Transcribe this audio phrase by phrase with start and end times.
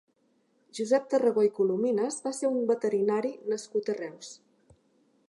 [0.77, 4.33] Josep Tarragó i Colominas va ser un veterinari nascut a Reus.